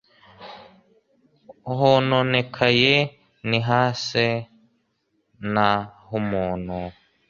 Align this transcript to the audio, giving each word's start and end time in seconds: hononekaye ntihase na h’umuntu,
hononekaye 1.77 2.95
ntihase 3.47 4.27
na 5.53 5.67
h’umuntu, 6.05 6.79